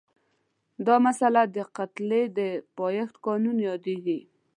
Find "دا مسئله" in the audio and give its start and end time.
0.85-1.41